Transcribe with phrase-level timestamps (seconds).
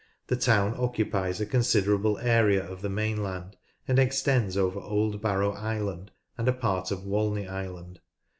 [0.29, 3.55] The town occupies a considerable area of the mainland,
[3.87, 7.99] and extends over Old Barrow Island and part of Walney Island.